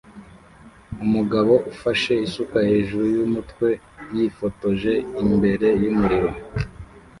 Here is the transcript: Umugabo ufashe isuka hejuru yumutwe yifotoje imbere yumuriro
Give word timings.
Umugabo 1.03 1.53
ufashe 1.71 2.13
isuka 2.25 2.57
hejuru 2.69 3.05
yumutwe 3.15 3.67
yifotoje 4.15 4.93
imbere 5.23 5.67
yumuriro 5.83 6.29